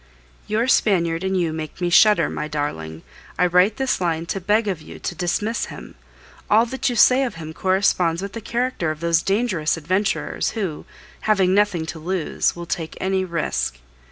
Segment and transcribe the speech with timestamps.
[0.47, 3.03] Your Spaniard and you make me shudder, my darling.
[3.37, 5.93] I write this line to beg of you to dismiss him.
[6.49, 10.85] All that you say of him corresponds with the character of those dangerous adventurers who,
[11.29, 13.77] having nothing to lose, will take any risk.